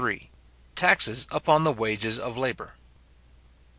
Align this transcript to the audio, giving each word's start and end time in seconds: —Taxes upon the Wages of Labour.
—Taxes 0.75 1.27
upon 1.29 1.63
the 1.63 1.71
Wages 1.71 2.17
of 2.17 2.35
Labour. 2.35 2.73